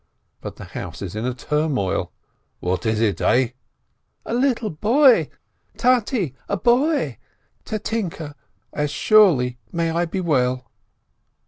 But 0.41 0.55
the 0.55 0.63
house 0.65 1.03
is 1.03 1.15
in 1.15 1.27
a 1.27 1.33
turmoil. 1.35 2.11
"What 2.59 2.87
is 2.87 2.99
it, 2.99 3.21
eh?" 3.21 3.49
"A 4.25 4.33
little 4.33 4.71
boy! 4.71 5.29
Tate, 5.77 6.33
a 6.49 6.57
boy! 6.57 7.19
Tatinke, 7.65 8.33
as 8.73 8.89
surely 8.89 9.59
may 9.71 9.91
I 9.91 10.05
be 10.05 10.19
well 10.19 10.71